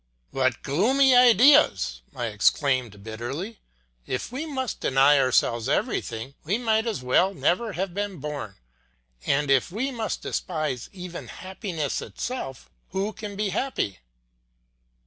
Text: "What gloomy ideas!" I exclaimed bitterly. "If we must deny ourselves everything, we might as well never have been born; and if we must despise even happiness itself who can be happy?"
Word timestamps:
"What 0.31 0.63
gloomy 0.63 1.13
ideas!" 1.15 2.01
I 2.15 2.25
exclaimed 2.25 3.03
bitterly. 3.03 3.59
"If 4.07 4.31
we 4.31 4.47
must 4.47 4.79
deny 4.79 5.19
ourselves 5.19 5.69
everything, 5.69 6.33
we 6.43 6.57
might 6.57 6.87
as 6.87 7.03
well 7.03 7.35
never 7.35 7.73
have 7.73 7.93
been 7.93 8.17
born; 8.17 8.55
and 9.27 9.51
if 9.51 9.69
we 9.71 9.91
must 9.91 10.23
despise 10.23 10.89
even 10.91 11.27
happiness 11.27 12.01
itself 12.01 12.67
who 12.89 13.13
can 13.13 13.35
be 13.35 13.49
happy?" 13.49 13.99